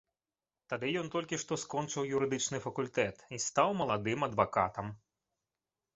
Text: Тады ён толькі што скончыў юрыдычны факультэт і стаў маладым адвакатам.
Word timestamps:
Тады 0.71 0.87
ён 1.01 1.11
толькі 1.15 1.37
што 1.43 1.57
скончыў 1.65 2.09
юрыдычны 2.19 2.61
факультэт 2.65 3.23
і 3.37 3.41
стаў 3.47 3.67
маладым 3.83 4.19
адвакатам. 4.33 4.93